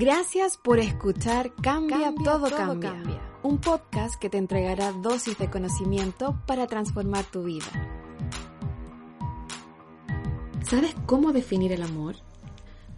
Gracias 0.00 0.56
por 0.56 0.78
escuchar 0.78 1.52
Cambia, 1.62 2.14
todo, 2.24 2.48
cambia, 2.48 3.20
un 3.42 3.58
podcast 3.58 4.18
que 4.18 4.30
te 4.30 4.38
entregará 4.38 4.92
dosis 4.92 5.36
de 5.36 5.50
conocimiento 5.50 6.40
para 6.46 6.66
transformar 6.66 7.26
tu 7.26 7.42
vida. 7.42 7.66
¿Sabes 10.66 10.94
cómo 11.04 11.34
definir 11.34 11.72
el 11.72 11.82
amor? 11.82 12.16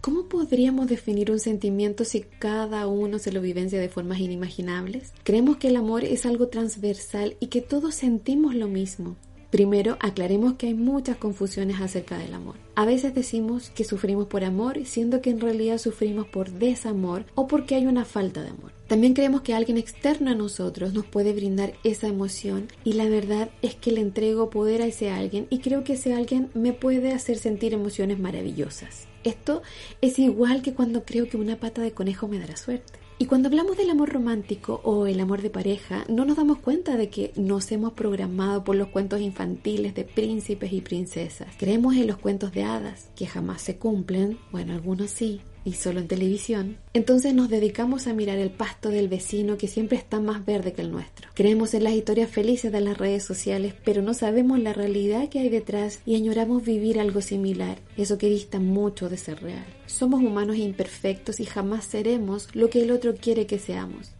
¿Cómo 0.00 0.28
podríamos 0.28 0.86
definir 0.86 1.32
un 1.32 1.40
sentimiento 1.40 2.04
si 2.04 2.20
cada 2.20 2.86
uno 2.86 3.18
se 3.18 3.32
lo 3.32 3.40
vivencia 3.40 3.80
de 3.80 3.88
formas 3.88 4.20
inimaginables? 4.20 5.12
Creemos 5.24 5.56
que 5.56 5.68
el 5.68 5.76
amor 5.78 6.04
es 6.04 6.24
algo 6.24 6.50
transversal 6.50 7.36
y 7.40 7.48
que 7.48 7.62
todos 7.62 7.96
sentimos 7.96 8.54
lo 8.54 8.68
mismo. 8.68 9.16
Primero, 9.52 9.98
aclaremos 10.00 10.54
que 10.54 10.68
hay 10.68 10.72
muchas 10.72 11.18
confusiones 11.18 11.78
acerca 11.78 12.16
del 12.16 12.32
amor. 12.32 12.54
A 12.74 12.86
veces 12.86 13.14
decimos 13.14 13.68
que 13.68 13.84
sufrimos 13.84 14.26
por 14.26 14.44
amor, 14.44 14.78
siendo 14.86 15.20
que 15.20 15.28
en 15.28 15.40
realidad 15.40 15.76
sufrimos 15.76 16.26
por 16.26 16.52
desamor 16.52 17.26
o 17.34 17.48
porque 17.48 17.74
hay 17.74 17.84
una 17.84 18.06
falta 18.06 18.42
de 18.42 18.48
amor. 18.48 18.72
También 18.86 19.12
creemos 19.12 19.42
que 19.42 19.52
alguien 19.52 19.76
externo 19.76 20.30
a 20.30 20.34
nosotros 20.34 20.94
nos 20.94 21.04
puede 21.04 21.34
brindar 21.34 21.74
esa 21.84 22.08
emoción 22.08 22.68
y 22.82 22.94
la 22.94 23.10
verdad 23.10 23.50
es 23.60 23.74
que 23.74 23.92
le 23.92 24.00
entrego 24.00 24.48
poder 24.48 24.80
a 24.80 24.86
ese 24.86 25.10
alguien 25.10 25.48
y 25.50 25.58
creo 25.58 25.84
que 25.84 25.94
ese 25.94 26.14
alguien 26.14 26.48
me 26.54 26.72
puede 26.72 27.12
hacer 27.12 27.36
sentir 27.36 27.74
emociones 27.74 28.18
maravillosas. 28.18 29.06
Esto 29.22 29.60
es 30.00 30.18
igual 30.18 30.62
que 30.62 30.72
cuando 30.72 31.04
creo 31.04 31.28
que 31.28 31.36
una 31.36 31.56
pata 31.60 31.82
de 31.82 31.92
conejo 31.92 32.26
me 32.26 32.38
dará 32.38 32.56
suerte. 32.56 33.01
Y 33.22 33.26
cuando 33.26 33.46
hablamos 33.46 33.76
del 33.76 33.88
amor 33.88 34.08
romántico 34.08 34.80
o 34.82 35.06
el 35.06 35.20
amor 35.20 35.42
de 35.42 35.48
pareja, 35.48 36.04
no 36.08 36.24
nos 36.24 36.38
damos 36.38 36.58
cuenta 36.58 36.96
de 36.96 37.08
que 37.08 37.30
nos 37.36 37.70
hemos 37.70 37.92
programado 37.92 38.64
por 38.64 38.74
los 38.74 38.88
cuentos 38.88 39.20
infantiles 39.20 39.94
de 39.94 40.02
príncipes 40.02 40.72
y 40.72 40.80
princesas. 40.80 41.46
Creemos 41.56 41.94
en 41.94 42.08
los 42.08 42.16
cuentos 42.16 42.50
de 42.50 42.64
hadas, 42.64 43.10
que 43.14 43.28
jamás 43.28 43.62
se 43.62 43.76
cumplen, 43.76 44.40
bueno, 44.50 44.72
algunos 44.72 45.12
sí, 45.12 45.40
y 45.64 45.74
solo 45.74 46.00
en 46.00 46.08
televisión, 46.08 46.76
entonces 46.92 47.34
nos 47.34 47.48
dedicamos 47.48 48.06
a 48.06 48.14
mirar 48.14 48.38
el 48.38 48.50
pasto 48.50 48.88
del 48.88 49.08
vecino 49.08 49.56
que 49.56 49.68
siempre 49.68 49.96
está 49.96 50.20
más 50.20 50.44
verde 50.44 50.72
que 50.72 50.82
el 50.82 50.90
nuestro. 50.90 51.28
Creemos 51.34 51.74
en 51.74 51.84
las 51.84 51.94
historias 51.94 52.30
felices 52.30 52.72
de 52.72 52.80
las 52.80 52.98
redes 52.98 53.24
sociales, 53.24 53.74
pero 53.84 54.02
no 54.02 54.14
sabemos 54.14 54.58
la 54.58 54.72
realidad 54.72 55.28
que 55.28 55.38
hay 55.38 55.48
detrás 55.48 56.00
y 56.06 56.16
añoramos 56.16 56.64
vivir 56.64 57.00
algo 57.00 57.20
similar, 57.20 57.78
eso 57.96 58.18
que 58.18 58.28
dista 58.28 58.58
mucho 58.58 59.08
de 59.08 59.16
ser 59.16 59.42
real. 59.42 59.66
Somos 59.86 60.22
humanos 60.22 60.56
imperfectos 60.56 61.40
y 61.40 61.44
jamás 61.44 61.84
seremos 61.84 62.48
lo 62.54 62.70
que 62.70 62.82
el 62.82 62.90
otro 62.90 63.14
quiere 63.14 63.46
que 63.46 63.58
seamos. 63.58 64.12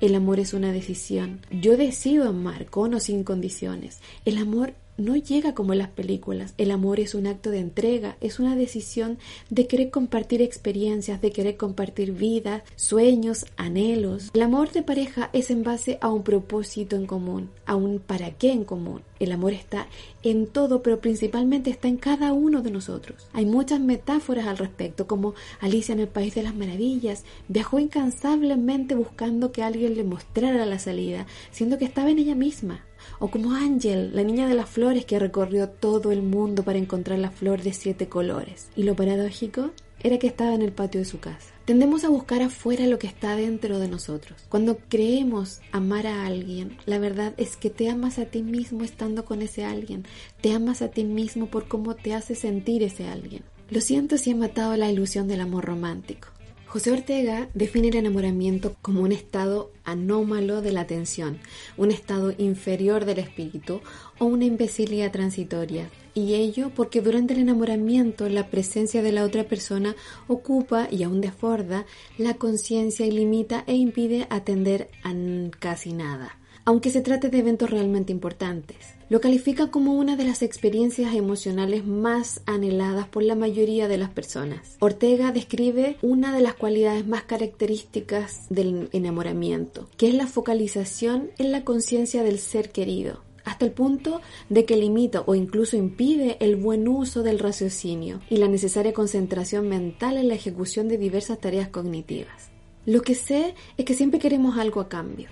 El 0.00 0.14
amor 0.14 0.40
es 0.40 0.54
una 0.54 0.72
decisión. 0.72 1.40
Yo 1.50 1.76
decido 1.76 2.28
amar 2.28 2.66
con 2.66 2.94
o 2.94 3.00
sin 3.00 3.24
condiciones. 3.24 4.00
El 4.24 4.38
amor 4.38 4.74
no 4.96 5.16
llega 5.16 5.54
como 5.54 5.72
en 5.72 5.80
las 5.80 5.88
películas. 5.88 6.54
El 6.58 6.70
amor 6.70 7.00
es 7.00 7.14
un 7.14 7.26
acto 7.26 7.50
de 7.50 7.58
entrega, 7.58 8.16
es 8.20 8.38
una 8.38 8.56
decisión 8.56 9.18
de 9.50 9.66
querer 9.66 9.90
compartir 9.90 10.42
experiencias, 10.42 11.20
de 11.20 11.32
querer 11.32 11.56
compartir 11.56 12.12
vida, 12.12 12.64
sueños, 12.76 13.46
anhelos. 13.56 14.30
El 14.34 14.42
amor 14.42 14.70
de 14.72 14.82
pareja 14.82 15.30
es 15.32 15.50
en 15.50 15.62
base 15.62 15.98
a 16.00 16.08
un 16.08 16.22
propósito 16.22 16.96
en 16.96 17.06
común, 17.06 17.50
a 17.66 17.76
un 17.76 17.98
para 17.98 18.30
qué 18.30 18.52
en 18.52 18.64
común. 18.64 19.02
El 19.18 19.32
amor 19.32 19.52
está 19.52 19.86
en 20.22 20.46
todo, 20.46 20.82
pero 20.82 21.00
principalmente 21.00 21.70
está 21.70 21.88
en 21.88 21.96
cada 21.96 22.32
uno 22.32 22.62
de 22.62 22.70
nosotros. 22.70 23.28
Hay 23.32 23.46
muchas 23.46 23.80
metáforas 23.80 24.46
al 24.46 24.58
respecto, 24.58 25.06
como 25.06 25.34
Alicia 25.60 25.92
en 25.92 26.00
el 26.00 26.08
País 26.08 26.34
de 26.34 26.42
las 26.42 26.54
Maravillas 26.54 27.24
viajó 27.48 27.78
incansablemente 27.78 28.94
buscando 28.94 29.52
que 29.52 29.62
alguien 29.62 29.94
le 29.96 30.04
mostrara 30.04 30.66
la 30.66 30.78
salida, 30.78 31.26
siendo 31.50 31.78
que 31.78 31.84
estaba 31.84 32.10
en 32.10 32.18
ella 32.18 32.34
misma 32.34 32.84
o 33.18 33.28
como 33.30 33.52
Ángel, 33.52 34.10
la 34.14 34.22
niña 34.22 34.48
de 34.48 34.54
las 34.54 34.68
flores 34.68 35.04
que 35.04 35.18
recorrió 35.18 35.68
todo 35.68 36.12
el 36.12 36.22
mundo 36.22 36.62
para 36.62 36.78
encontrar 36.78 37.18
la 37.18 37.30
flor 37.30 37.62
de 37.62 37.72
siete 37.72 38.08
colores. 38.08 38.68
Y 38.76 38.82
lo 38.84 38.94
paradójico 38.96 39.70
era 40.04 40.18
que 40.18 40.26
estaba 40.26 40.54
en 40.54 40.62
el 40.62 40.72
patio 40.72 41.00
de 41.00 41.06
su 41.06 41.18
casa. 41.18 41.54
Tendemos 41.64 42.04
a 42.04 42.10
buscar 42.10 42.42
afuera 42.42 42.86
lo 42.86 42.98
que 42.98 43.06
está 43.06 43.36
dentro 43.36 43.78
de 43.78 43.88
nosotros. 43.88 44.38
Cuando 44.50 44.76
creemos 44.90 45.60
amar 45.72 46.06
a 46.06 46.26
alguien, 46.26 46.76
la 46.84 46.98
verdad 46.98 47.32
es 47.38 47.56
que 47.56 47.70
te 47.70 47.88
amas 47.88 48.18
a 48.18 48.26
ti 48.26 48.42
mismo 48.42 48.84
estando 48.84 49.24
con 49.24 49.40
ese 49.40 49.64
alguien. 49.64 50.04
Te 50.42 50.52
amas 50.52 50.82
a 50.82 50.88
ti 50.88 51.04
mismo 51.04 51.46
por 51.46 51.66
cómo 51.66 51.94
te 51.94 52.12
hace 52.12 52.34
sentir 52.34 52.82
ese 52.82 53.08
alguien. 53.08 53.44
Lo 53.70 53.80
siento 53.80 54.18
si 54.18 54.30
he 54.30 54.34
matado 54.34 54.76
la 54.76 54.90
ilusión 54.90 55.26
del 55.26 55.40
amor 55.40 55.64
romántico. 55.64 56.28
José 56.74 56.90
Ortega 56.90 57.48
define 57.54 57.86
el 57.86 57.94
enamoramiento 57.94 58.74
como 58.82 59.02
un 59.02 59.12
estado 59.12 59.70
anómalo 59.84 60.60
de 60.60 60.72
la 60.72 60.80
atención, 60.80 61.38
un 61.76 61.92
estado 61.92 62.34
inferior 62.36 63.04
del 63.04 63.20
espíritu 63.20 63.80
o 64.18 64.24
una 64.24 64.44
imbecilidad 64.44 65.12
transitoria. 65.12 65.88
Y 66.14 66.34
ello 66.34 66.72
porque 66.74 67.00
durante 67.00 67.32
el 67.32 67.38
enamoramiento 67.38 68.28
la 68.28 68.48
presencia 68.48 69.04
de 69.04 69.12
la 69.12 69.22
otra 69.22 69.44
persona 69.44 69.94
ocupa 70.26 70.88
y 70.90 71.04
aún 71.04 71.20
desborda 71.20 71.86
la 72.18 72.34
conciencia 72.34 73.06
y 73.06 73.12
limita 73.12 73.62
e 73.68 73.74
impide 73.74 74.26
atender 74.28 74.90
a 75.04 75.14
casi 75.60 75.92
nada 75.92 76.40
aunque 76.64 76.90
se 76.90 77.00
trate 77.00 77.28
de 77.28 77.38
eventos 77.38 77.70
realmente 77.70 78.12
importantes. 78.12 78.76
Lo 79.08 79.20
califica 79.20 79.70
como 79.70 79.94
una 79.94 80.16
de 80.16 80.24
las 80.24 80.42
experiencias 80.42 81.14
emocionales 81.14 81.86
más 81.86 82.40
anheladas 82.46 83.06
por 83.06 83.22
la 83.22 83.34
mayoría 83.34 83.86
de 83.86 83.98
las 83.98 84.10
personas. 84.10 84.76
Ortega 84.80 85.30
describe 85.30 85.96
una 86.02 86.34
de 86.34 86.40
las 86.40 86.54
cualidades 86.54 87.06
más 87.06 87.24
características 87.24 88.46
del 88.48 88.88
enamoramiento, 88.92 89.88
que 89.96 90.08
es 90.08 90.14
la 90.14 90.26
focalización 90.26 91.30
en 91.38 91.52
la 91.52 91.64
conciencia 91.64 92.22
del 92.22 92.38
ser 92.38 92.70
querido 92.70 93.22
hasta 93.44 93.66
el 93.66 93.72
punto 93.72 94.20
de 94.48 94.64
que 94.64 94.76
limita 94.76 95.22
o 95.26 95.34
incluso 95.34 95.76
impide 95.76 96.38
el 96.40 96.56
buen 96.56 96.88
uso 96.88 97.22
del 97.22 97.38
raciocinio 97.38 98.20
y 98.30 98.38
la 98.38 98.48
necesaria 98.48 98.94
concentración 98.94 99.68
mental 99.68 100.16
en 100.16 100.28
la 100.28 100.34
ejecución 100.34 100.88
de 100.88 100.98
diversas 100.98 101.38
tareas 101.40 101.68
cognitivas. 101.68 102.50
Lo 102.86 103.02
que 103.02 103.14
sé 103.14 103.54
es 103.76 103.84
que 103.84 103.94
siempre 103.94 104.18
queremos 104.18 104.58
algo 104.58 104.80
a 104.80 104.88
cambio. 104.88 105.28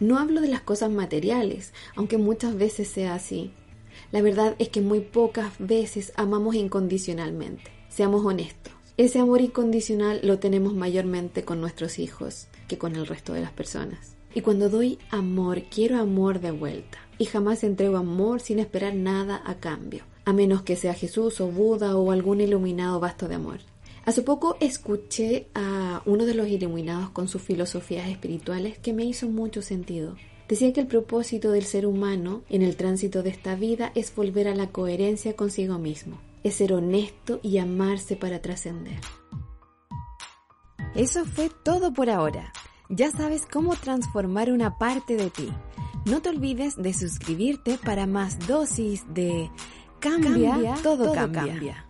No 0.00 0.18
hablo 0.18 0.40
de 0.40 0.48
las 0.48 0.60
cosas 0.60 0.90
materiales, 0.90 1.72
aunque 1.94 2.18
muchas 2.18 2.56
veces 2.56 2.88
sea 2.88 3.14
así. 3.14 3.52
La 4.10 4.22
verdad 4.22 4.56
es 4.58 4.68
que 4.68 4.80
muy 4.80 5.00
pocas 5.00 5.52
veces 5.58 6.12
amamos 6.16 6.56
incondicionalmente. 6.56 7.70
Seamos 7.88 8.24
honestos. 8.24 8.72
Ese 8.96 9.18
amor 9.18 9.40
incondicional 9.40 10.20
lo 10.22 10.38
tenemos 10.38 10.74
mayormente 10.74 11.44
con 11.44 11.60
nuestros 11.60 11.98
hijos 11.98 12.48
que 12.68 12.78
con 12.78 12.96
el 12.96 13.06
resto 13.06 13.32
de 13.32 13.40
las 13.40 13.52
personas. 13.52 14.16
Y 14.34 14.40
cuando 14.40 14.68
doy 14.68 14.98
amor, 15.10 15.62
quiero 15.64 15.98
amor 15.98 16.40
de 16.40 16.50
vuelta. 16.50 16.98
Y 17.18 17.26
jamás 17.26 17.62
entrego 17.62 17.96
amor 17.96 18.40
sin 18.40 18.58
esperar 18.58 18.94
nada 18.94 19.42
a 19.46 19.56
cambio, 19.56 20.04
a 20.24 20.32
menos 20.32 20.62
que 20.62 20.76
sea 20.76 20.94
Jesús 20.94 21.40
o 21.40 21.46
Buda 21.46 21.96
o 21.96 22.10
algún 22.10 22.40
iluminado 22.40 22.98
vasto 22.98 23.28
de 23.28 23.36
amor. 23.36 23.60
Hace 24.04 24.22
poco 24.22 24.56
escuché 24.60 25.48
a 25.54 26.02
uno 26.04 26.26
de 26.26 26.34
los 26.34 26.48
iluminados 26.48 27.10
con 27.10 27.26
sus 27.26 27.40
filosofías 27.40 28.08
espirituales 28.08 28.78
que 28.78 28.92
me 28.92 29.04
hizo 29.04 29.28
mucho 29.28 29.62
sentido. 29.62 30.16
Decía 30.46 30.74
que 30.74 30.80
el 30.80 30.86
propósito 30.86 31.50
del 31.50 31.64
ser 31.64 31.86
humano 31.86 32.42
en 32.50 32.60
el 32.60 32.76
tránsito 32.76 33.22
de 33.22 33.30
esta 33.30 33.54
vida 33.54 33.92
es 33.94 34.14
volver 34.14 34.46
a 34.48 34.54
la 34.54 34.66
coherencia 34.66 35.34
consigo 35.34 35.78
mismo, 35.78 36.18
es 36.42 36.56
ser 36.56 36.74
honesto 36.74 37.40
y 37.42 37.56
amarse 37.56 38.14
para 38.14 38.42
trascender. 38.42 39.00
Eso 40.94 41.24
fue 41.24 41.50
todo 41.62 41.94
por 41.94 42.10
ahora. 42.10 42.52
Ya 42.90 43.10
sabes 43.10 43.46
cómo 43.50 43.74
transformar 43.74 44.52
una 44.52 44.76
parte 44.76 45.16
de 45.16 45.30
ti. 45.30 45.48
No 46.04 46.20
te 46.20 46.28
olvides 46.28 46.76
de 46.76 46.92
suscribirte 46.92 47.78
para 47.82 48.06
más 48.06 48.38
dosis 48.46 49.02
de 49.14 49.50
Cambia, 49.98 50.74
todo, 50.82 51.14
cambia. 51.14 51.86